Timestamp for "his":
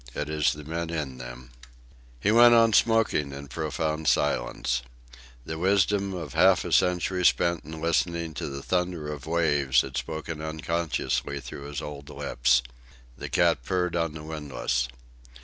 11.67-11.83